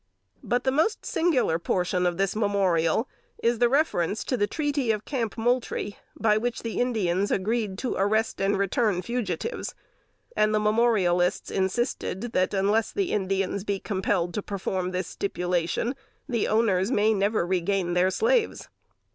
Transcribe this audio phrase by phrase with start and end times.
[0.53, 3.07] "But the most singular portion of this memorial
[3.43, 7.93] is the reference to the treaty of Camp Moultrie, by which the Indians agreed to
[7.93, 9.75] arrest and return fugitives;
[10.35, 15.95] and the memorialists insisted that unless the Indians be compelled to perform this stipulation
[16.27, 18.69] the owners "may never regain their slaves."